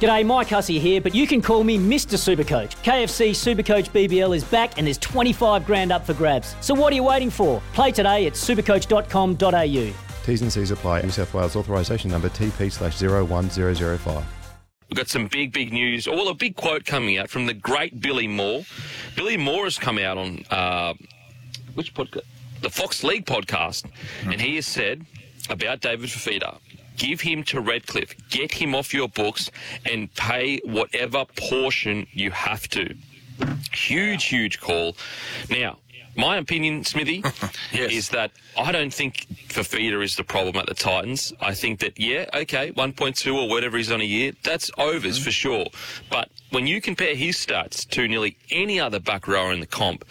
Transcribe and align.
G'day, 0.00 0.26
Mike 0.26 0.48
Hussey 0.48 0.78
here, 0.78 1.00
but 1.00 1.14
you 1.14 1.26
can 1.26 1.40
call 1.40 1.64
me 1.64 1.78
Mr. 1.78 2.16
Supercoach. 2.18 2.76
KFC 2.82 3.30
Supercoach 3.30 3.90
BBL 3.90 4.36
is 4.36 4.44
back 4.44 4.76
and 4.76 4.86
there's 4.86 4.98
25 4.98 5.64
grand 5.64 5.90
up 5.90 6.04
for 6.04 6.12
grabs. 6.14 6.54
So 6.60 6.74
what 6.74 6.92
are 6.92 6.96
you 6.96 7.04
waiting 7.04 7.30
for? 7.30 7.62
Play 7.72 7.92
today 7.92 8.26
at 8.26 8.34
supercoach.com.au. 8.34 9.94
T's 10.26 10.42
and 10.42 10.52
C's 10.52 10.70
apply. 10.70 11.02
New 11.02 11.10
South 11.10 11.32
Wales 11.32 11.56
authorisation 11.56 12.10
number 12.10 12.28
TP 12.28 12.70
slash 12.70 13.00
01005. 13.00 14.24
We've 14.88 14.96
got 14.96 15.08
some 15.08 15.28
big, 15.28 15.52
big 15.52 15.72
news. 15.72 16.06
Well, 16.06 16.28
a 16.28 16.34
big 16.34 16.56
quote 16.56 16.84
coming 16.84 17.18
out 17.18 17.30
from 17.30 17.46
the 17.46 17.54
great 17.54 18.00
Billy 18.00 18.28
Moore. 18.28 18.64
Billy 19.16 19.36
Moore 19.36 19.64
has 19.64 19.78
come 19.78 19.98
out 19.98 20.18
on 20.18 20.44
uh, 20.50 20.94
which 21.74 21.94
podcast? 21.94 22.24
The 22.60 22.70
Fox 22.70 23.02
League 23.04 23.26
podcast, 23.26 23.84
and 24.24 24.40
he 24.40 24.56
has 24.56 24.66
said 24.66 25.04
about 25.50 25.80
David 25.80 26.08
Fifita. 26.08 26.58
Give 26.96 27.20
him 27.20 27.42
to 27.44 27.60
Redcliffe. 27.60 28.14
Get 28.30 28.52
him 28.52 28.74
off 28.74 28.92
your 28.94 29.08
books 29.08 29.50
and 29.84 30.12
pay 30.14 30.58
whatever 30.64 31.24
portion 31.36 32.06
you 32.12 32.30
have 32.30 32.68
to. 32.68 32.94
Huge, 33.72 34.24
huge 34.24 34.60
call. 34.60 34.96
Now, 35.50 35.78
my 36.16 36.38
opinion, 36.38 36.84
Smithy, 36.84 37.22
Yes. 37.72 37.92
is 37.92 38.08
that 38.10 38.32
I 38.56 38.72
don't 38.72 38.92
think 38.92 39.26
Fifita 39.48 40.02
is 40.02 40.16
the 40.16 40.24
problem 40.24 40.56
at 40.56 40.66
the 40.66 40.74
Titans. 40.74 41.32
I 41.40 41.52
think 41.52 41.80
that, 41.80 41.98
yeah, 42.00 42.24
okay, 42.34 42.72
1.2 42.72 43.34
or 43.34 43.48
whatever 43.48 43.76
he's 43.76 43.92
on 43.92 44.00
a 44.00 44.04
year, 44.04 44.32
that's 44.42 44.70
overs 44.78 45.16
mm-hmm. 45.16 45.24
for 45.24 45.30
sure. 45.30 45.66
But 46.10 46.30
when 46.50 46.66
you 46.66 46.80
compare 46.80 47.14
his 47.14 47.36
stats 47.36 47.86
to 47.90 48.08
nearly 48.08 48.36
any 48.50 48.80
other 48.80 48.98
back 48.98 49.28
rower 49.28 49.52
in 49.52 49.60
the 49.60 49.66
comp, 49.66 50.04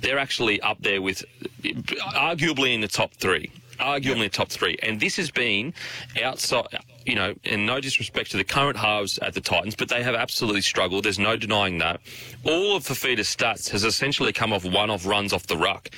they're 0.00 0.18
actually 0.18 0.60
up 0.62 0.78
there 0.80 1.02
with 1.02 1.24
arguably 1.62 2.72
in 2.74 2.80
the 2.80 2.88
top 2.88 3.12
three. 3.14 3.50
Arguably 3.80 4.30
top 4.30 4.50
three. 4.50 4.76
And 4.82 5.00
this 5.00 5.16
has 5.16 5.30
been 5.30 5.72
outside, 6.22 6.66
you 7.06 7.14
know, 7.14 7.34
and 7.44 7.66
no 7.66 7.80
disrespect 7.80 8.30
to 8.32 8.36
the 8.36 8.44
current 8.44 8.76
halves 8.76 9.18
at 9.18 9.34
the 9.34 9.40
Titans, 9.40 9.74
but 9.74 9.88
they 9.88 10.02
have 10.02 10.14
absolutely 10.14 10.60
struggled. 10.60 11.04
There's 11.04 11.18
no 11.18 11.36
denying 11.36 11.78
that. 11.78 12.00
All 12.44 12.76
of 12.76 12.84
Fifita's 12.84 13.34
stats 13.34 13.70
has 13.70 13.84
essentially 13.84 14.32
come 14.32 14.52
off 14.52 14.64
one 14.64 14.90
off 14.90 15.06
runs 15.06 15.32
off 15.32 15.46
the 15.46 15.56
ruck. 15.56 15.88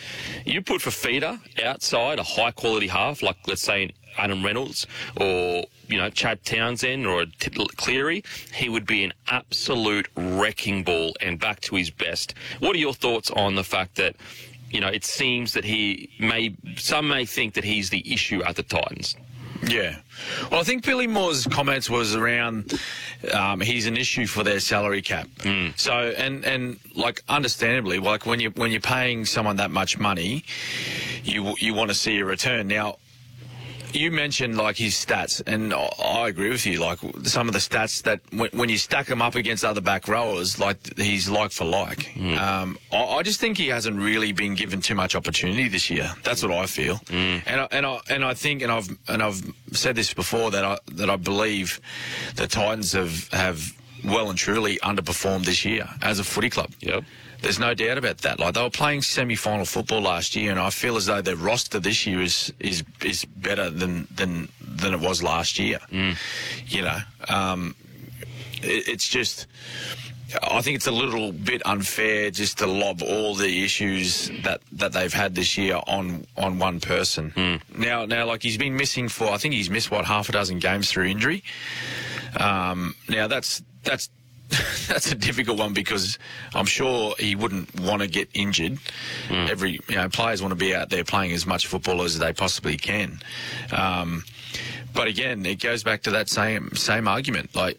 You 0.45 0.63
put 0.63 0.81
Fifita 0.81 1.41
outside 1.63 2.19
a 2.19 2.23
high 2.23 2.53
quality 2.53 2.87
half, 2.87 3.23
like 3.23 3.37
let's 3.47 3.63
say 3.63 3.85
an 3.85 3.93
Adam 4.17 4.45
Reynolds 4.45 4.87
or, 5.17 5.65
you 5.89 5.99
know, 5.99 6.11
Chad 6.11 6.45
Townsend 6.45 7.07
or 7.07 7.25
Cleary, 7.77 8.23
he 8.55 8.69
would 8.69 8.87
be 8.87 9.05
an 9.05 9.13
absolute 9.29 10.09
wrecking 10.17 10.85
ball 10.85 11.15
and 11.21 11.39
back 11.39 11.61
to 11.63 11.77
his 11.77 11.91
best. 11.91 12.35
What 12.61 12.77
are 12.77 12.79
your 12.79 12.95
thoughts 12.95 13.31
on 13.31 13.55
the 13.55 13.65
fact 13.65 13.97
that, 13.97 14.17
you 14.73 14.81
know, 14.81 14.89
it 14.89 15.05
seems 15.05 15.53
that 15.53 15.65
he 15.65 16.11
may, 16.19 16.57
some 16.77 17.09
may 17.09 17.25
think 17.25 17.55
that 17.55 17.65
he's 17.65 17.91
the 17.91 18.13
issue 18.13 18.43
at 18.43 18.57
the 18.57 18.63
Titans? 18.63 19.17
Yeah. 19.65 19.97
Well, 20.51 20.61
I 20.61 20.65
think 20.65 20.85
Billy 20.85 21.07
Moore's 21.07 21.47
comments 21.47 21.89
was 21.89 22.17
around 22.17 22.81
um, 23.33 23.61
he's 23.61 23.87
an 23.87 23.97
issue 23.97 24.27
for 24.27 24.43
their 24.43 24.59
salary 24.59 25.03
cap. 25.03 25.29
So 25.77 25.93
and 25.93 26.45
and 26.45 26.79
like 26.97 27.23
understandably, 27.29 27.99
like 27.99 28.27
when 28.27 28.41
you 28.41 28.51
when 28.51 28.73
you're 28.73 28.81
paying 28.81 29.25
someone 29.25 29.57
that 29.57 29.71
much 29.71 29.99
money, 29.99 30.45
you 31.23 31.55
you 31.59 31.75
want 31.75 31.91
to 31.91 31.95
see 31.95 32.19
a 32.19 32.25
return. 32.25 32.67
Now, 32.67 32.97
you 33.95 34.11
mentioned 34.11 34.57
like 34.57 34.77
his 34.77 34.95
stats, 34.95 35.43
and 35.47 35.73
I- 35.75 36.29
agree 36.29 36.51
with 36.51 36.65
you. 36.67 36.79
Like 36.79 36.99
some 37.25 37.49
of 37.49 37.53
the 37.53 37.59
stats 37.59 38.03
that 38.05 38.21
when, 38.33 38.49
when 38.53 38.69
you 38.69 38.79
stack 38.79 39.07
them 39.07 39.21
up 39.21 39.35
against 39.35 39.65
other 39.65 39.81
back 39.81 40.07
rowers, 40.09 40.59
like 40.59 40.97
he's 40.99 41.29
like 41.29 41.51
for 41.53 41.65
like. 41.65 42.17
Um, 42.17 42.79
I, 42.93 42.97
I 42.97 43.23
just 43.23 43.41
think 43.41 43.59
he 43.59 43.69
hasn't 43.69 43.97
really 43.99 44.33
been 44.33 44.55
given 44.55 44.81
too 44.81 44.95
much 44.95 45.15
opportunity 45.17 45.69
this 45.69 45.91
year. 45.91 46.11
That's 46.23 46.43
what 46.43 46.53
I 46.53 46.67
feel. 46.67 47.01
And 47.11 47.43
I, 47.61 47.69
and 47.73 47.85
I 47.87 48.01
and 48.09 48.25
I 48.25 48.35
think, 48.35 48.63
and 48.63 48.71
I've 48.71 48.89
and 49.09 49.23
I've 49.23 49.43
said 49.73 49.97
this 49.97 50.15
before 50.15 50.51
that 50.53 50.65
I 50.65 50.79
that 50.93 51.11
I 51.11 51.17
believe 51.17 51.81
the 52.37 52.47
Titans 52.47 52.93
have 52.93 53.29
have 53.33 53.73
well 54.05 54.31
and 54.31 54.39
truly 54.39 54.79
underperformed 54.79 55.45
this 55.45 55.65
year 55.65 55.89
as 56.03 56.19
a 56.19 56.25
footy 56.25 56.51
club. 56.51 56.71
Yep. 56.81 57.05
There's 57.43 57.59
no 57.59 57.75
doubt 57.75 57.99
about 57.99 58.19
that. 58.19 58.39
Like 58.39 58.55
they 58.55 58.63
were 58.63 58.71
playing 58.71 59.03
semi-final 59.03 59.65
football 59.65 60.01
last 60.01 60.37
year, 60.37 60.51
and 60.53 60.61
I 60.61 60.71
feel 60.71 60.97
as 60.97 61.07
though 61.07 61.21
their 61.21 61.37
roster 61.37 61.81
this 61.81 62.07
year 62.07 62.21
is 62.23 62.53
is 62.61 62.85
is 63.05 63.25
better 63.25 63.69
than 63.69 64.07
than 64.15 64.49
than 64.65 64.95
it 64.95 65.01
was 65.01 65.23
last 65.23 65.59
year. 65.59 65.79
You 66.69 66.83
know, 66.83 66.99
um, 67.29 67.75
it, 68.63 68.89
it's 68.89 69.09
just. 69.09 69.47
I 70.43 70.63
think 70.63 70.77
it's 70.77 70.87
a 70.87 70.93
little 70.93 71.31
bit 71.31 71.61
unfair 71.67 72.31
just 72.31 72.57
to 72.59 72.67
lob 72.67 73.03
all 73.03 73.35
the 73.35 73.63
issues 73.65 74.31
that, 74.45 74.63
that 74.73 74.95
they've 74.95 75.13
had 75.13 75.35
this 75.35 75.59
year 75.59 75.79
on 75.87 76.27
on 76.39 76.59
one 76.59 76.81
person. 76.81 77.61
Now, 77.77 78.07
now, 78.07 78.25
like 78.25 78.43
he's 78.43 78.57
been 78.57 78.75
missing 78.75 79.11
for, 79.11 79.29
I 79.31 79.37
think 79.37 79.53
he's 79.53 79.69
missed 79.69 79.91
what 79.91 80.07
half 80.07 80.31
a 80.31 80.33
dozen 80.33 80.59
games 80.59 80.91
through 80.91 81.05
injury. 81.09 81.45
Um, 82.35 82.95
now 83.11 83.27
that's 83.27 83.63
that's 83.85 84.09
that's 84.89 85.11
a 85.11 85.15
difficult 85.15 85.59
one 85.59 85.73
because 85.73 86.19
I'm 86.55 86.67
sure 86.67 87.15
he 87.19 87.35
wouldn't 87.35 87.81
want 87.81 88.03
to 88.03 88.09
get 88.09 88.29
injured. 88.35 88.79
Every 89.49 89.81
you 89.89 89.97
know 89.97 90.09
players 90.09 90.43
want 90.43 90.53
to 90.53 90.57
be 90.57 90.75
out 90.75 90.91
there 90.91 91.05
playing 91.05 91.33
as 91.33 91.47
much 91.47 91.67
football 91.67 92.03
as 92.03 92.19
they 92.19 92.33
possibly 92.33 92.77
can. 92.77 93.21
Um, 93.71 94.25
but 94.93 95.09
again, 95.09 95.47
it 95.47 95.61
goes 95.61 95.83
back 95.83 96.03
to 96.03 96.11
that 96.13 96.29
same 96.29 96.71
same 96.75 97.09
argument, 97.09 97.55
like. 97.55 97.79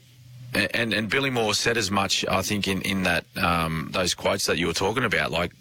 And 0.55 0.93
and 0.93 1.09
Billy 1.09 1.31
Moore 1.31 1.55
said 1.55 1.77
as 1.77 1.89
much, 1.89 2.23
I 2.27 2.43
think, 2.43 2.67
in 2.67 2.83
in 2.83 3.03
that 3.03 3.25
um, 3.35 3.89
those 3.91 4.13
quotes 4.13 4.45
that 4.45 4.59
you 4.59 4.67
were 4.67 4.73
talking 4.73 5.03
about. 5.03 5.31
Like 5.31 5.51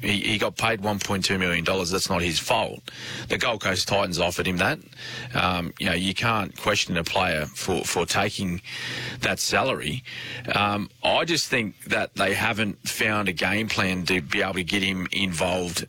he, 0.00 0.20
he 0.20 0.38
got 0.38 0.56
paid 0.56 0.80
1.2 0.80 1.38
million 1.38 1.64
dollars. 1.64 1.90
That's 1.90 2.08
not 2.08 2.22
his 2.22 2.38
fault. 2.38 2.80
The 3.28 3.38
Gold 3.38 3.60
Coast 3.60 3.88
Titans 3.88 4.18
offered 4.18 4.46
him 4.46 4.58
that. 4.58 4.78
Um, 5.34 5.72
you 5.78 5.86
know, 5.86 5.94
you 5.94 6.14
can't 6.14 6.56
question 6.56 6.96
a 6.96 7.04
player 7.04 7.46
for 7.46 7.84
for 7.84 8.06
taking 8.06 8.60
that 9.20 9.38
salary. 9.40 10.02
Um, 10.54 10.90
I 11.02 11.24
just 11.24 11.48
think 11.48 11.84
that 11.84 12.14
they 12.14 12.34
haven't 12.34 12.88
found 12.88 13.28
a 13.28 13.32
game 13.32 13.68
plan 13.68 14.04
to 14.06 14.20
be 14.20 14.42
able 14.42 14.54
to 14.54 14.64
get 14.64 14.82
him 14.82 15.08
involved 15.12 15.86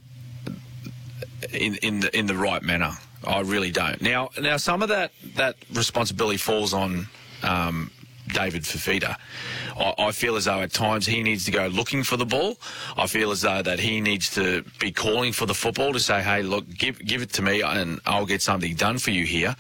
in 1.52 1.76
in 1.76 2.00
the 2.02 2.18
in 2.18 2.26
the 2.26 2.36
right 2.36 2.64
manner. 2.64 2.92
I 3.26 3.42
really 3.42 3.72
don't. 3.72 4.02
Now, 4.02 4.30
now 4.40 4.58
some 4.58 4.82
of 4.82 4.90
that 4.90 5.12
that 5.36 5.56
responsibility 5.74 6.38
falls 6.38 6.74
on 6.74 7.08
um, 7.44 7.92
David 8.34 8.64
Fifita. 8.64 9.16
I, 9.78 9.94
I 9.98 10.12
feel 10.12 10.36
as 10.36 10.46
though 10.46 10.62
at 10.62 10.72
times 10.74 11.06
he 11.06 11.24
needs 11.24 11.46
to 11.46 11.52
go 11.52 11.68
looking 11.68 12.04
for 12.04 12.18
the 12.18 12.26
ball. 12.26 12.58
I 12.98 13.08
feel 13.08 13.32
as 13.32 13.42
though 13.42 13.62
that 13.62 13.80
he 13.80 14.02
needs 14.02 14.34
to 14.36 14.64
be 14.80 14.92
calling 14.92 15.34
for 15.34 15.46
the 15.46 15.54
football 15.54 15.94
to 15.94 16.00
say, 16.00 16.22
"Hey, 16.22 16.42
look, 16.42 16.68
give 16.70 17.00
give 17.06 17.22
it 17.22 17.34
to 17.34 17.42
me, 17.42 17.62
and 17.62 18.00
I'll 18.06 18.26
get 18.26 18.42
something 18.42 18.76
done 18.76 18.98
for 19.00 19.12
you 19.12 19.26
here." 19.26 19.56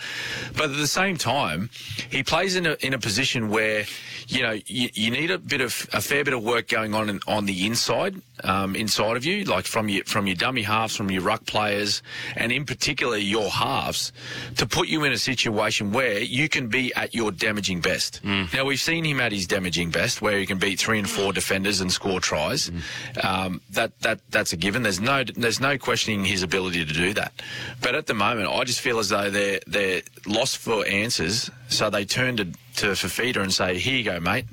But 0.56 0.72
at 0.72 0.78
the 0.78 0.88
same 0.88 1.18
time, 1.18 1.70
he 2.10 2.24
plays 2.24 2.56
in 2.56 2.66
a 2.66 2.76
in 2.80 2.94
a 2.94 3.00
position 3.00 3.50
where 3.50 3.86
you 4.28 4.42
know 4.44 4.58
you, 4.66 4.90
you 4.94 5.12
need 5.12 5.32
a 5.32 5.38
bit 5.38 5.62
of 5.62 5.88
a 5.94 6.02
fair 6.02 6.24
bit 6.24 6.34
of 6.34 6.44
work 6.44 6.68
going 6.68 6.94
on 6.94 7.10
in, 7.10 7.20
on 7.28 7.46
the 7.46 7.66
inside 7.66 8.22
um, 8.44 8.76
inside 8.76 9.18
of 9.18 9.26
you, 9.26 9.44
like 9.46 9.66
from 9.66 9.90
your 9.90 10.04
from 10.06 10.28
your 10.28 10.36
dummy 10.36 10.64
halves, 10.64 10.96
from 10.96 11.12
your 11.12 11.22
ruck 11.22 11.46
players, 11.46 12.02
and 12.36 12.52
in 12.52 12.66
particular 12.66 13.18
your 13.18 13.50
halves, 13.50 14.12
to 14.58 14.66
put 14.66 14.88
you 14.88 15.04
in 15.04 15.12
a 15.12 15.18
situation 15.18 15.92
where 15.92 16.20
you 16.20 16.48
can 16.50 16.68
be 16.68 16.94
at 16.96 17.14
your 17.14 17.32
damaging 17.32 17.82
best. 17.82 18.24
Now 18.24 18.59
we've 18.66 18.80
seen 18.80 19.04
him 19.04 19.20
at 19.20 19.32
his 19.32 19.48
damaging 19.48 19.92
best, 19.92 20.22
where 20.22 20.38
he 20.38 20.46
can 20.46 20.58
beat 20.58 20.80
three 20.80 21.00
and 21.00 21.10
four 21.10 21.34
defenders 21.34 21.82
and 21.82 21.92
score 21.92 22.20
tries. 22.20 22.70
Mm-hmm. 22.70 23.28
Um, 23.28 23.62
that 23.72 24.00
that 24.02 24.20
that's 24.30 24.54
a 24.54 24.58
given. 24.58 24.84
There's 24.84 25.00
no 25.00 25.24
there's 25.24 25.60
no 25.60 25.78
questioning 25.78 26.26
his 26.26 26.44
ability 26.44 26.86
to 26.86 26.94
do 26.94 27.14
that. 27.14 27.34
But 27.82 27.96
at 27.96 28.08
the 28.08 28.14
moment, 28.14 28.50
I 28.50 28.64
just 28.64 28.82
feel 28.82 29.00
as 29.00 29.10
though 29.10 29.30
they're 29.30 29.60
they're 29.68 30.02
lost 30.26 30.58
for 30.58 30.86
answers, 30.88 31.50
so 31.68 31.90
they 31.90 32.06
turn 32.06 32.38
to 32.38 32.46
to 32.78 32.88
Fifita 32.96 33.38
and 33.38 33.54
say, 33.54 33.78
"Here 33.78 33.96
you 33.96 34.04
go, 34.04 34.20
mate." 34.20 34.46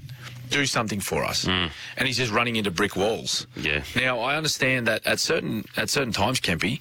Do 0.48 0.64
something 0.64 1.00
for 1.00 1.25
us, 1.25 1.44
mm. 1.44 1.70
and 1.96 2.06
he's 2.06 2.19
just 2.19 2.30
running 2.30 2.54
into 2.54 2.70
brick 2.70 2.94
walls. 2.94 3.48
Yeah. 3.56 3.82
Now 3.96 4.20
I 4.20 4.36
understand 4.36 4.86
that 4.86 5.04
at 5.04 5.19
certain 5.19 5.64
at 5.76 5.90
certain 5.90 6.12
times, 6.12 6.40
Kempy, 6.40 6.78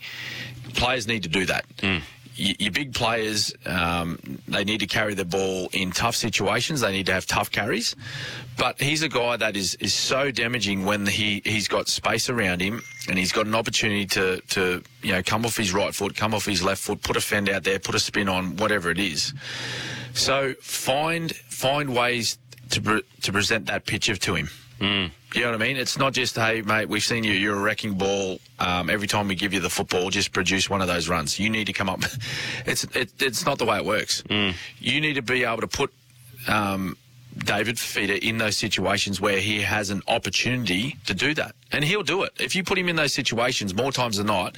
players 0.75 1.07
need 1.07 1.23
to 1.23 1.29
do 1.29 1.47
that. 1.47 1.65
Y- 1.81 2.03
Your 2.37 2.71
big 2.71 2.93
players, 2.93 3.53
um, 3.65 4.19
they 4.47 4.65
need 4.65 4.81
to 4.81 4.87
carry 4.87 5.13
the 5.13 5.23
ball 5.23 5.69
in 5.71 5.91
tough 5.91 6.15
situations. 6.15 6.81
They 6.81 6.91
need 6.91 7.05
to 7.05 7.13
have 7.13 7.25
tough 7.25 7.49
carries. 7.49 7.95
But 8.57 8.81
he's 8.81 9.03
a 9.03 9.09
guy 9.09 9.37
that 9.37 9.55
is, 9.55 9.75
is 9.75 9.93
so 9.93 10.31
damaging 10.31 10.85
when 10.85 11.05
he, 11.05 11.41
he's 11.45 11.69
got 11.69 11.87
space 11.87 12.29
around 12.29 12.61
him 12.61 12.81
and 13.07 13.17
he's 13.17 13.31
got 13.31 13.45
an 13.45 13.55
opportunity 13.55 14.05
to, 14.07 14.41
to, 14.49 14.83
you 15.01 15.13
know, 15.13 15.23
come 15.23 15.45
off 15.45 15.55
his 15.55 15.73
right 15.73 15.95
foot, 15.95 16.15
come 16.15 16.33
off 16.33 16.45
his 16.45 16.61
left 16.61 16.81
foot, 16.81 17.01
put 17.01 17.15
a 17.15 17.21
fend 17.21 17.49
out 17.49 17.63
there, 17.63 17.79
put 17.79 17.95
a 17.95 17.99
spin 17.99 18.27
on, 18.27 18.57
whatever 18.57 18.91
it 18.91 18.99
is. 18.99 19.33
So 20.13 20.53
find 20.61 21.35
find 21.35 21.95
ways 21.95 22.37
to 22.71 22.81
pre- 22.81 23.03
to 23.21 23.31
present 23.31 23.65
that 23.67 23.85
picture 23.85 24.15
to 24.15 24.35
him. 24.35 24.49
Mm. 24.79 25.11
You 25.33 25.41
know 25.41 25.51
what 25.51 25.61
I 25.61 25.65
mean? 25.65 25.77
It's 25.77 25.97
not 25.97 26.13
just, 26.13 26.35
hey, 26.35 26.61
mate, 26.61 26.87
we've 26.87 27.03
seen 27.03 27.23
you, 27.23 27.33
you're 27.33 27.57
a 27.57 27.61
wrecking 27.61 27.95
ball. 27.95 28.39
Um, 28.59 28.89
every 28.89 29.07
time 29.07 29.27
we 29.27 29.35
give 29.35 29.53
you 29.53 29.59
the 29.59 29.69
football, 29.69 30.09
just 30.09 30.31
produce 30.31 30.69
one 30.69 30.81
of 30.81 30.87
those 30.87 31.09
runs. 31.09 31.39
You 31.39 31.49
need 31.49 31.65
to 31.65 31.73
come 31.73 31.89
up. 31.89 32.01
it's 32.65 32.83
it, 32.95 33.11
it's 33.19 33.45
not 33.45 33.57
the 33.57 33.65
way 33.65 33.77
it 33.77 33.85
works. 33.85 34.21
Mm. 34.23 34.53
You 34.79 35.01
need 35.01 35.15
to 35.15 35.21
be 35.21 35.43
able 35.43 35.61
to 35.61 35.67
put 35.67 35.93
um, 36.47 36.97
David 37.37 37.75
Fifita 37.75 38.17
in 38.19 38.37
those 38.37 38.57
situations 38.57 39.19
where 39.19 39.39
he 39.39 39.61
has 39.61 39.89
an 39.89 40.01
opportunity 40.07 40.97
to 41.05 41.13
do 41.13 41.33
that. 41.33 41.55
And 41.71 41.83
he'll 41.83 42.03
do 42.03 42.23
it. 42.23 42.31
If 42.39 42.55
you 42.55 42.63
put 42.63 42.77
him 42.77 42.87
in 42.87 42.95
those 42.95 43.13
situations 43.13 43.75
more 43.75 43.91
times 43.91 44.17
than 44.17 44.27
not, 44.27 44.55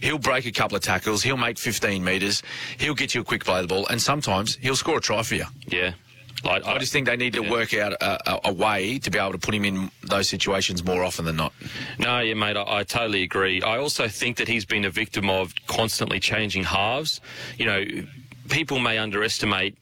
he'll 0.00 0.18
break 0.18 0.46
a 0.46 0.52
couple 0.52 0.76
of 0.76 0.82
tackles, 0.82 1.22
he'll 1.22 1.36
make 1.36 1.58
15 1.58 2.02
metres, 2.02 2.42
he'll 2.78 2.94
get 2.94 3.14
you 3.14 3.20
a 3.20 3.24
quick 3.24 3.44
play 3.44 3.62
the 3.62 3.68
ball, 3.68 3.86
and 3.88 4.02
sometimes 4.02 4.56
he'll 4.56 4.76
score 4.76 4.98
a 4.98 5.00
try 5.00 5.22
for 5.22 5.36
you. 5.36 5.44
Yeah. 5.68 5.92
Like, 6.46 6.64
I 6.64 6.78
just 6.78 6.92
think 6.92 7.06
they 7.06 7.16
need 7.16 7.32
to 7.34 7.42
yeah. 7.42 7.50
work 7.50 7.74
out 7.74 7.92
a, 7.94 8.30
a, 8.30 8.40
a, 8.44 8.52
way 8.52 8.98
to 9.00 9.10
be 9.10 9.18
able 9.18 9.32
to 9.32 9.38
put 9.38 9.52
him 9.52 9.64
in 9.64 9.90
those 10.04 10.28
situations 10.28 10.84
more 10.84 11.02
often 11.02 11.24
than 11.24 11.34
not. 11.34 11.52
No, 11.98 12.20
yeah, 12.20 12.34
mate, 12.34 12.56
I, 12.56 12.78
I, 12.78 12.84
totally 12.84 13.24
agree. 13.24 13.62
I 13.62 13.78
also 13.78 14.06
think 14.06 14.36
that 14.36 14.46
he's 14.46 14.64
been 14.64 14.84
a 14.84 14.90
victim 14.90 15.28
of 15.28 15.52
constantly 15.66 16.20
changing 16.20 16.62
halves. 16.62 17.20
You 17.58 17.66
know, 17.66 17.84
people 18.48 18.78
may 18.78 18.96
underestimate 18.96 19.76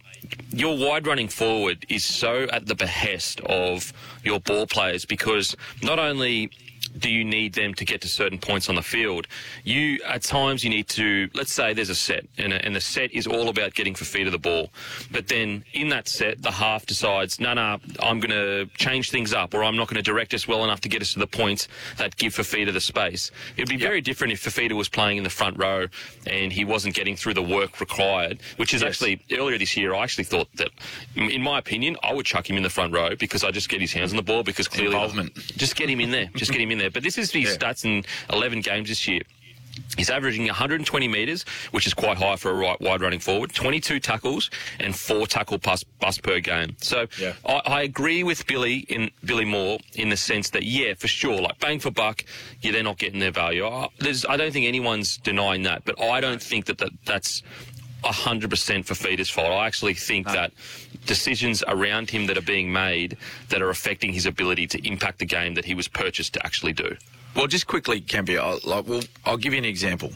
your 0.50 0.76
wide 0.78 1.06
running 1.06 1.28
forward 1.28 1.84
is 1.90 2.02
so 2.02 2.44
at 2.44 2.67
the 2.67 2.75
behest 2.75 3.40
of 3.43 3.93
your 4.22 4.40
ball 4.40 4.67
players 4.67 5.05
because 5.05 5.55
not 5.82 5.99
only 5.99 6.50
do 6.99 7.11
you 7.11 7.25
need 7.25 7.55
them 7.55 7.75
to 7.75 7.85
get 7.85 8.00
to 8.02 8.08
certain 8.08 8.38
points 8.38 8.69
on 8.69 8.75
the 8.75 8.82
field? 8.82 9.26
You 9.64 10.00
at 10.06 10.23
times 10.23 10.64
you 10.64 10.70
need 10.70 10.88
to 10.88 11.29
let's 11.35 11.52
say 11.52 11.73
there's 11.73 11.91
a 11.91 11.94
set 11.94 12.26
and, 12.38 12.52
a, 12.52 12.64
and 12.64 12.75
the 12.75 12.81
set 12.81 13.12
is 13.12 13.26
all 13.26 13.49
about 13.49 13.75
getting 13.75 13.94
Fifita 13.94 14.31
the 14.31 14.38
ball, 14.38 14.70
but 15.11 15.29
then 15.29 15.64
in 15.73 15.88
that 15.88 16.08
set 16.08 16.43
the 16.43 16.50
half 16.50 16.87
decides 16.87 17.41
no 17.41 17.55
no 17.55 17.79
I'm 18.00 18.20
going 18.20 18.31
to 18.31 18.67
change 18.76 19.11
things 19.11 19.32
up 19.32 19.55
or 19.55 19.64
I'm 19.64 19.76
not 19.76 19.88
going 19.88 19.96
to 19.96 20.02
direct 20.02 20.35
us 20.35 20.46
well 20.46 20.64
enough 20.64 20.81
to 20.82 20.88
get 20.88 21.02
us 21.02 21.12
to 21.14 21.19
the 21.19 21.26
points 21.26 21.69
that 21.96 22.17
give 22.17 22.35
Fifita 22.35 22.73
the 22.73 22.81
space. 22.81 23.31
It'd 23.56 23.69
be 23.69 23.75
yep. 23.75 23.82
very 23.82 24.00
different 24.00 24.32
if 24.32 24.43
Fifita 24.43 24.73
was 24.73 24.88
playing 24.88 25.19
in 25.19 25.25
the 25.25 25.31
front 25.31 25.58
row 25.58 25.87
and 26.26 26.52
he 26.52 26.64
wasn't 26.64 26.94
getting 26.94 27.17
through 27.17 27.35
the 27.35 27.43
work 27.43 27.81
required, 27.81 28.41
which 28.56 28.75
is 28.75 28.82
yes. 28.82 28.91
actually 28.91 29.23
earlier 29.32 29.58
this 29.58 29.76
year 29.76 29.94
I 29.94 30.02
actually 30.02 30.25
thought 30.25 30.49
that 30.56 30.70
in 31.17 31.43
my 31.43 31.58
opinion 31.58 31.96
I 32.02 32.12
would 32.12 32.26
chuck 32.26 32.49
him 32.49 32.56
in 32.56 32.62
the 32.62 32.70
front 32.70 32.93
row 32.93 33.14
because 33.17 33.44
I 33.44 33.50
just 33.50 33.69
get 33.69 33.81
his 33.81 33.93
hands 33.93 34.12
on 34.12 34.17
the 34.17 34.23
ball 34.23 34.43
because 34.43 34.69
clearly 34.69 34.94
involvement. 34.94 35.35
just 35.35 35.76
get 35.76 35.88
him 35.88 36.00
in 36.00 36.11
there, 36.11 36.31
just 36.35 36.52
get 36.52 36.61
him 36.61 36.70
in 36.70 36.79
there. 36.79 36.83
But 36.90 37.02
this 37.02 37.19
is 37.19 37.31
his 37.31 37.44
yeah. 37.44 37.56
stats 37.56 37.84
in 37.84 38.04
11 38.31 38.60
games 38.60 38.88
this 38.88 39.06
year. 39.08 39.22
He's 39.96 40.10
averaging 40.10 40.46
120 40.46 41.08
metres, 41.08 41.44
which 41.70 41.86
is 41.86 41.94
quite 41.94 42.16
high 42.16 42.36
for 42.36 42.50
a 42.50 42.54
right 42.54 42.81
wide 42.81 43.00
running 43.00 43.20
forward, 43.20 43.52
22 43.54 44.00
tackles 44.00 44.50
and 44.78 44.94
four 44.94 45.26
tackle 45.26 45.58
bust, 45.58 45.86
bust 45.98 46.22
per 46.22 46.40
game. 46.40 46.76
So 46.81 47.06
yeah. 47.19 47.34
I, 47.46 47.60
I, 47.64 47.82
agree 47.82 48.22
with 48.22 48.46
Billy 48.46 48.78
in 48.88 49.10
Billy 49.25 49.44
Moore 49.44 49.78
in 49.94 50.08
the 50.08 50.16
sense 50.16 50.50
that 50.50 50.64
yeah, 50.64 50.94
for 50.94 51.08
sure, 51.08 51.40
like 51.40 51.58
bang 51.58 51.78
for 51.78 51.90
buck, 51.90 52.25
yeah, 52.60 52.72
they're 52.72 52.82
not 52.82 52.98
getting 52.98 53.20
their 53.20 53.31
value. 53.31 53.66
I, 53.66 53.88
I 54.28 54.36
don't 54.36 54.52
think 54.52 54.66
anyone's 54.66 55.16
denying 55.19 55.62
that, 55.64 55.84
but 55.84 56.00
I 56.00 56.20
don't 56.20 56.42
think 56.42 56.66
that, 56.66 56.78
that 56.78 56.90
that's 57.04 57.42
100% 58.05 58.49
Fifita's 58.49 59.31
fault. 59.31 59.51
I 59.51 59.67
actually 59.67 59.95
think 59.95 60.27
no. 60.27 60.33
that 60.33 60.53
decisions 61.06 61.62
around 61.67 62.11
him 62.11 62.27
that 62.27 62.39
are 62.39 62.43
being 62.43 62.73
made 62.73 63.17
that 63.49 63.62
are 63.62 63.71
affecting 63.71 64.12
his 64.12 64.27
ability 64.27 64.67
to 64.69 64.87
impact 64.87 65.19
the 65.19 65.27
game 65.27 65.55
that 65.55 65.65
he 65.65 65.75
was 65.75 65.89
purchased 65.89 66.35
to 66.35 66.47
actually 66.47 66.73
do. 66.73 66.97
Well, 67.35 67.47
just 67.49 67.67
quickly, 67.67 68.01
Campy, 68.01 68.39
I'll, 68.39 68.61
like, 68.65 68.87
well, 68.87 69.03
I'll 69.25 69.37
give 69.37 69.53
you 69.53 69.59
an 69.59 69.65
example. 69.65 70.12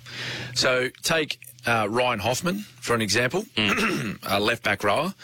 So 0.54 0.88
take 1.02 1.40
uh, 1.66 1.88
Ryan 1.90 2.20
Hoffman, 2.20 2.60
for 2.80 2.94
an 2.94 3.02
example, 3.02 3.42
mm. 3.56 4.18
a 4.22 4.40
left 4.40 4.62
back 4.62 4.84
rower. 4.84 5.14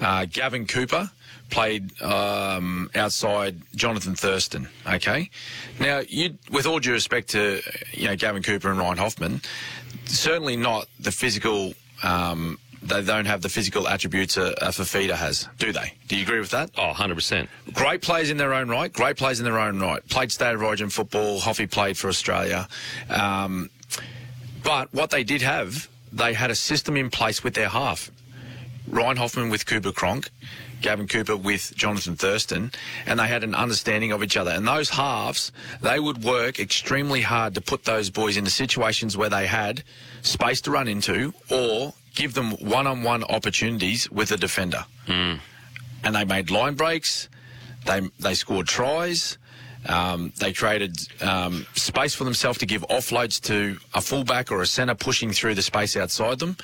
Uh, 0.00 0.26
Gavin 0.26 0.66
Cooper 0.66 1.10
played 1.50 2.00
um, 2.02 2.90
outside 2.94 3.60
Jonathan 3.74 4.16
Thurston. 4.16 4.68
Okay, 4.86 5.30
now 5.78 6.02
you, 6.08 6.36
with 6.50 6.66
all 6.66 6.80
due 6.80 6.92
respect 6.92 7.28
to 7.30 7.60
you 7.92 8.08
know 8.08 8.16
Gavin 8.16 8.42
Cooper 8.42 8.70
and 8.70 8.78
Ryan 8.78 8.98
Hoffman, 8.98 9.40
certainly 10.06 10.56
not 10.56 10.88
the 10.98 11.12
physical 11.12 11.74
um, 12.04 12.58
they 12.82 13.02
don't 13.02 13.24
have 13.24 13.40
the 13.40 13.48
physical 13.48 13.88
attributes 13.88 14.36
a, 14.36 14.48
a 14.60 14.68
Fifita 14.68 15.14
has, 15.14 15.48
do 15.58 15.72
they? 15.72 15.94
Do 16.06 16.16
you 16.16 16.22
agree 16.22 16.38
with 16.38 16.50
that? 16.50 16.70
Oh, 16.76 16.92
100%. 16.94 17.48
Great 17.72 18.02
players 18.02 18.30
in 18.30 18.36
their 18.36 18.52
own 18.52 18.68
right. 18.68 18.92
Great 18.92 19.16
players 19.16 19.40
in 19.40 19.44
their 19.44 19.58
own 19.58 19.80
right. 19.80 20.06
Played 20.08 20.30
state 20.30 20.54
of 20.54 20.62
origin 20.62 20.90
football. 20.90 21.40
Hoffy 21.40 21.66
played 21.66 21.96
for 21.96 22.08
Australia. 22.08 22.68
Um, 23.08 23.70
but 24.62 24.92
what 24.92 25.10
they 25.10 25.24
did 25.24 25.40
have, 25.42 25.88
they 26.12 26.34
had 26.34 26.50
a 26.50 26.54
system 26.54 26.96
in 26.96 27.10
place 27.10 27.42
with 27.42 27.54
their 27.54 27.68
half. 27.68 28.10
Ryan 28.94 29.16
Hoffman 29.16 29.50
with 29.50 29.66
Cooper 29.66 29.90
Cronk, 29.90 30.30
Gavin 30.80 31.08
Cooper 31.08 31.36
with 31.36 31.74
Jonathan 31.74 32.14
Thurston, 32.14 32.70
and 33.06 33.18
they 33.18 33.26
had 33.26 33.42
an 33.42 33.52
understanding 33.52 34.12
of 34.12 34.22
each 34.22 34.36
other. 34.36 34.52
And 34.52 34.68
those 34.68 34.90
halves, 34.90 35.50
they 35.82 35.98
would 35.98 36.22
work 36.22 36.60
extremely 36.60 37.20
hard 37.20 37.54
to 37.56 37.60
put 37.60 37.84
those 37.84 38.08
boys 38.08 38.36
into 38.36 38.50
situations 38.50 39.16
where 39.16 39.28
they 39.28 39.48
had 39.48 39.82
space 40.22 40.60
to 40.60 40.70
run 40.70 40.86
into 40.86 41.34
or 41.50 41.94
give 42.14 42.34
them 42.34 42.52
one-on-one 42.52 43.24
opportunities 43.24 44.08
with 44.12 44.30
a 44.30 44.36
defender. 44.36 44.84
Mm. 45.08 45.40
And 46.04 46.14
they 46.14 46.24
made 46.24 46.52
line 46.52 46.74
breaks. 46.74 47.28
They 47.86 48.08
they 48.20 48.34
scored 48.34 48.68
tries. 48.68 49.38
Um, 49.86 50.32
they 50.38 50.52
created 50.52 50.96
um, 51.20 51.66
space 51.74 52.14
for 52.14 52.24
themselves 52.24 52.58
to 52.58 52.66
give 52.66 52.82
offloads 52.88 53.40
to 53.42 53.78
a 53.92 54.00
fullback 54.00 54.50
or 54.50 54.62
a 54.62 54.66
centre 54.66 54.94
pushing 54.94 55.32
through 55.32 55.54
the 55.54 55.62
space 55.62 55.96
outside 55.96 56.38
them. 56.38 56.56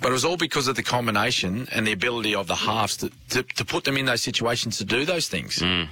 But 0.00 0.10
it 0.10 0.12
was 0.12 0.24
all 0.24 0.36
because 0.36 0.68
of 0.68 0.76
the 0.76 0.82
combination 0.82 1.68
and 1.72 1.86
the 1.86 1.92
ability 1.92 2.34
of 2.34 2.46
the 2.46 2.54
halves 2.54 2.96
to, 2.98 3.10
to, 3.30 3.42
to 3.42 3.64
put 3.64 3.84
them 3.84 3.96
in 3.96 4.06
those 4.06 4.22
situations 4.22 4.78
to 4.78 4.84
do 4.84 5.04
those 5.04 5.28
things. 5.28 5.58
Mm. 5.58 5.88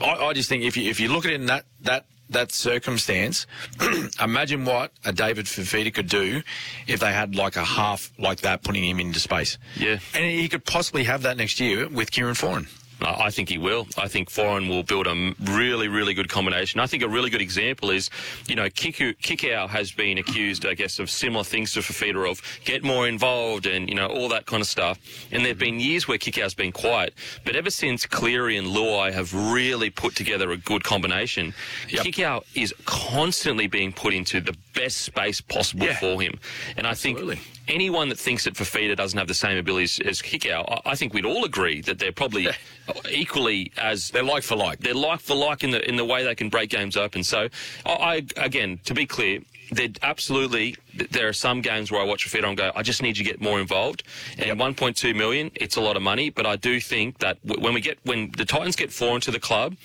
I, 0.00 0.26
I, 0.26 0.32
just 0.32 0.48
think 0.48 0.64
if 0.64 0.76
you 0.76 0.90
if 0.90 1.00
you 1.00 1.08
look 1.08 1.24
at 1.24 1.32
it 1.32 1.40
in 1.40 1.46
that 1.46 1.64
that 1.82 2.04
that 2.30 2.52
circumstance, 2.52 3.46
imagine 4.22 4.64
what 4.64 4.92
a 5.04 5.12
David 5.12 5.46
Fifita 5.46 5.92
could 5.92 6.08
do 6.08 6.42
if 6.86 7.00
they 7.00 7.12
had 7.12 7.34
like 7.34 7.56
a 7.56 7.64
half 7.64 8.10
like 8.18 8.40
that, 8.40 8.62
putting 8.62 8.84
him 8.84 9.00
into 9.00 9.20
space. 9.20 9.58
Yeah, 9.76 9.98
and 10.14 10.24
he 10.24 10.48
could 10.48 10.64
possibly 10.64 11.04
have 11.04 11.22
that 11.22 11.36
next 11.36 11.60
year 11.60 11.88
with 11.88 12.10
Kieran 12.10 12.34
Foran. 12.34 12.68
I 13.04 13.30
think 13.30 13.48
he 13.48 13.58
will. 13.58 13.86
I 13.98 14.08
think 14.08 14.30
Foran 14.30 14.68
will 14.68 14.82
build 14.82 15.06
a 15.06 15.34
really, 15.52 15.88
really 15.88 16.14
good 16.14 16.28
combination. 16.28 16.80
I 16.80 16.86
think 16.86 17.02
a 17.02 17.08
really 17.08 17.30
good 17.30 17.40
example 17.40 17.90
is, 17.90 18.10
you 18.46 18.54
know, 18.54 18.68
Kiku, 18.68 19.14
Kikau 19.14 19.68
has 19.68 19.92
been 19.92 20.18
accused, 20.18 20.66
I 20.66 20.74
guess, 20.74 20.98
of 20.98 21.10
similar 21.10 21.44
things 21.44 21.72
to 21.72 21.80
Fifita 21.80 22.30
of 22.30 22.40
get 22.64 22.82
more 22.84 23.08
involved 23.08 23.66
and, 23.66 23.88
you 23.88 23.94
know, 23.94 24.06
all 24.06 24.28
that 24.28 24.46
kind 24.46 24.60
of 24.60 24.66
stuff. 24.66 24.98
And 25.30 25.42
there 25.42 25.48
have 25.48 25.58
been 25.58 25.80
years 25.80 26.06
where 26.06 26.18
Kikau's 26.18 26.54
been 26.54 26.72
quiet. 26.72 27.14
But 27.44 27.56
ever 27.56 27.70
since 27.70 28.06
Cleary 28.06 28.56
and 28.56 28.68
Luai 28.68 29.12
have 29.12 29.34
really 29.52 29.90
put 29.90 30.14
together 30.14 30.50
a 30.50 30.56
good 30.56 30.84
combination, 30.84 31.54
yep. 31.88 32.04
Kikau 32.04 32.42
is 32.54 32.74
constantly 32.84 33.66
being 33.66 33.92
put 33.92 34.14
into 34.14 34.40
the 34.40 34.56
best 34.74 34.98
space 34.98 35.40
possible 35.40 35.86
yeah. 35.86 35.98
for 35.98 36.20
him. 36.20 36.38
And 36.76 36.86
Absolutely. 36.86 37.34
I 37.34 37.36
think 37.36 37.61
anyone 37.68 38.08
that 38.08 38.18
thinks 38.18 38.44
that 38.44 38.54
Fifita 38.54 38.96
doesn't 38.96 39.18
have 39.18 39.28
the 39.28 39.34
same 39.34 39.58
abilities 39.58 40.00
as 40.00 40.20
Kikau, 40.20 40.64
I, 40.68 40.90
I 40.92 40.94
think 40.94 41.14
we'd 41.14 41.24
all 41.24 41.44
agree 41.44 41.80
that 41.82 41.98
they're 41.98 42.12
probably 42.12 42.48
equally 43.10 43.72
as 43.78 44.10
they're 44.10 44.22
like 44.22 44.42
for 44.42 44.56
like. 44.56 44.80
They're 44.80 44.94
like 44.94 45.20
for 45.20 45.34
like 45.34 45.64
in 45.64 45.70
the 45.70 45.88
in 45.88 45.96
the 45.96 46.04
way 46.04 46.24
they 46.24 46.34
can 46.34 46.48
break 46.48 46.70
games 46.70 46.96
open. 46.96 47.24
So, 47.24 47.48
I, 47.86 48.24
I 48.36 48.44
again, 48.44 48.80
to 48.84 48.94
be 48.94 49.06
clear, 49.06 49.40
there 49.70 49.88
absolutely 50.02 50.76
there 51.10 51.28
are 51.28 51.32
some 51.32 51.62
games 51.62 51.90
where 51.90 52.00
I 52.00 52.04
watch 52.04 52.26
a 52.26 52.28
Fifita 52.28 52.48
and 52.48 52.56
go, 52.56 52.70
I 52.74 52.82
just 52.82 53.02
need 53.02 53.16
you 53.16 53.24
to 53.24 53.30
get 53.30 53.40
more 53.40 53.60
involved. 53.60 54.02
And 54.36 54.46
yep. 54.46 54.58
1.2 54.58 55.16
million, 55.16 55.50
it's 55.54 55.76
a 55.76 55.80
lot 55.80 55.96
of 55.96 56.02
money, 56.02 56.28
but 56.28 56.44
I 56.44 56.56
do 56.56 56.80
think 56.80 57.18
that 57.18 57.38
when 57.44 57.72
we 57.72 57.80
get 57.80 57.98
when 58.04 58.30
the 58.36 58.44
Titans 58.44 58.76
get 58.76 58.92
four 58.92 59.14
into 59.14 59.30
the 59.30 59.40
club, 59.40 59.76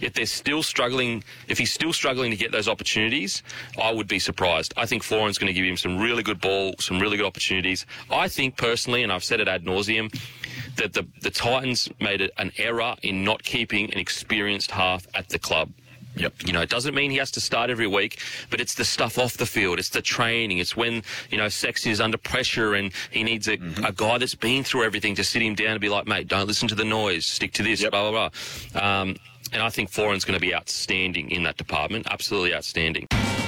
if 0.00 0.14
they're 0.14 0.26
still 0.26 0.62
struggling, 0.62 1.22
if 1.48 1.58
he's 1.58 1.72
still 1.72 1.92
struggling 1.92 2.30
to 2.30 2.36
get 2.36 2.52
those 2.52 2.68
opportunities, 2.68 3.42
I 3.80 3.92
would 3.92 4.08
be 4.08 4.18
surprised. 4.18 4.74
I 4.76 4.86
think 4.86 5.02
Foran's 5.02 5.38
going 5.38 5.48
to 5.48 5.52
give 5.52 5.64
him 5.64 5.76
some 5.76 5.98
really 5.98 6.22
good 6.22 6.40
ball, 6.40 6.74
some 6.80 6.98
really 6.98 7.16
good 7.16 7.26
opportunities. 7.26 7.86
I 8.10 8.28
think 8.28 8.56
personally, 8.56 9.02
and 9.02 9.12
I've 9.12 9.24
said 9.24 9.40
it 9.40 9.48
ad 9.48 9.64
nauseum, 9.64 10.12
that 10.76 10.92
the 10.92 11.06
the 11.22 11.30
Titans 11.30 11.88
made 12.00 12.30
an 12.36 12.52
error 12.58 12.96
in 13.02 13.24
not 13.24 13.42
keeping 13.42 13.92
an 13.92 13.98
experienced 13.98 14.72
half 14.72 15.06
at 15.14 15.28
the 15.28 15.38
club. 15.38 15.70
Yep. 16.16 16.34
You 16.46 16.52
know, 16.52 16.62
it 16.62 16.70
doesn't 16.70 16.94
mean 16.94 17.10
he 17.10 17.18
has 17.18 17.30
to 17.32 17.40
start 17.40 17.70
every 17.70 17.86
week, 17.86 18.20
but 18.50 18.60
it's 18.60 18.74
the 18.74 18.84
stuff 18.84 19.18
off 19.18 19.36
the 19.36 19.46
field. 19.46 19.78
It's 19.78 19.90
the 19.90 20.02
training. 20.02 20.58
It's 20.58 20.76
when, 20.76 21.02
you 21.30 21.38
know, 21.38 21.48
Sexton 21.48 21.92
is 21.92 22.00
under 22.00 22.16
pressure 22.16 22.74
and 22.74 22.92
he 23.10 23.22
needs 23.22 23.48
a, 23.48 23.58
mm-hmm. 23.58 23.84
a 23.84 23.92
guy 23.92 24.18
that's 24.18 24.34
been 24.34 24.64
through 24.64 24.84
everything 24.84 25.14
to 25.16 25.24
sit 25.24 25.42
him 25.42 25.54
down 25.54 25.72
and 25.72 25.80
be 25.80 25.88
like, 25.88 26.06
mate, 26.06 26.28
don't 26.28 26.46
listen 26.46 26.68
to 26.68 26.74
the 26.74 26.84
noise. 26.84 27.26
Stick 27.26 27.52
to 27.54 27.62
this, 27.62 27.82
yep. 27.82 27.90
blah, 27.90 28.10
blah, 28.10 28.30
blah. 28.72 29.00
Um, 29.00 29.16
and 29.52 29.62
I 29.62 29.68
think 29.68 29.90
Foran's 29.90 30.24
going 30.24 30.38
to 30.38 30.40
be 30.40 30.54
outstanding 30.54 31.30
in 31.30 31.44
that 31.44 31.56
department. 31.56 32.06
Absolutely 32.10 32.54
outstanding. 32.54 33.06